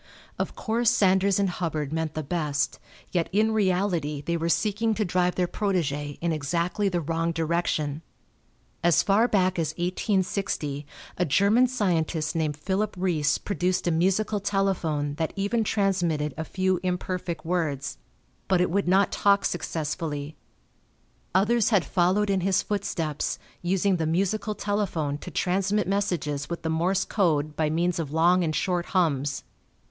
Of 0.39 0.55
course 0.55 0.89
Sanders 0.89 1.37
and 1.37 1.47
Hubbard 1.47 1.93
meant 1.93 2.15
the 2.15 2.23
best, 2.23 2.79
yet 3.11 3.29
in 3.31 3.51
reality 3.51 4.19
they 4.23 4.35
were 4.35 4.49
seeking 4.49 4.95
to 4.95 5.05
drive 5.05 5.35
their 5.35 5.47
protégé 5.47 6.17
in 6.21 6.31
exactly 6.31 6.89
the 6.89 6.99
wrong 6.99 7.31
direction. 7.31 8.01
As 8.83 9.03
far 9.03 9.27
back 9.27 9.59
as 9.59 9.73
1860 9.77 10.87
a 11.19 11.25
German 11.25 11.67
scientist 11.67 12.35
named 12.35 12.57
Philipp 12.57 12.95
Reis 12.97 13.37
produced 13.37 13.85
a 13.85 13.91
musical 13.91 14.39
telephone 14.39 15.13
that 15.19 15.33
even 15.35 15.63
transmitted 15.63 16.33
a 16.35 16.45
few 16.45 16.79
imperfect 16.81 17.45
words. 17.45 17.99
But 18.47 18.59
it 18.59 18.71
would 18.71 18.87
not 18.87 19.11
talk 19.11 19.45
successfully. 19.45 20.35
Others 21.35 21.69
had 21.69 21.85
followed 21.85 22.31
in 22.31 22.41
his 22.41 22.63
footsteps, 22.63 23.37
using 23.61 23.97
the 23.97 24.07
musical 24.07 24.55
telephone 24.55 25.19
to 25.19 25.29
transmit 25.29 25.87
messages 25.87 26.49
with 26.49 26.63
the 26.63 26.71
Morse 26.71 27.05
code 27.05 27.55
by 27.55 27.69
means 27.69 27.99
of 27.99 28.11
long 28.11 28.43
and 28.43 28.55
short 28.55 28.87
hums. 28.97 29.43